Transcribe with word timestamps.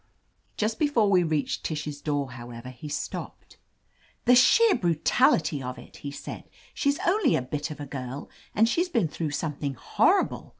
Just 0.57 0.79
before 0.79 1.11
we 1.11 1.21
reached 1.21 1.63
Tish's 1.63 2.01
door, 2.01 2.31
how 2.31 2.49
ever, 2.49 2.69
he 2.71 2.89
stopped. 2.89 3.57
"The 4.25 4.33
sheer 4.33 4.73
brutaHty 4.73 5.61
of 5.63 5.77
it!'* 5.77 5.97
he 5.97 6.09
said. 6.09 6.45
"She's 6.73 6.97
only 7.05 7.35
a 7.35 7.41
bit 7.43 7.69
of 7.69 7.79
a 7.79 7.85
girl, 7.85 8.27
and 8.55 8.67
she's 8.67 8.89
been 8.89 9.09
through 9.09 9.29
something 9.29 9.75
horr3>le. 9.75 10.49